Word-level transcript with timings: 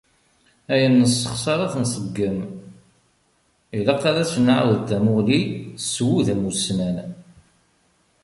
Ayen 0.73 0.93
nessexṣer 1.01 1.59
ad 1.65 1.71
t-nseggem, 1.73 2.37
ilaq 3.77 4.01
ad 4.09 4.17
as-nɛawed 4.23 4.79
tamuɣli 4.89 5.41
s 5.91 5.95
wudem 6.05 6.41
ussnan. 6.49 6.97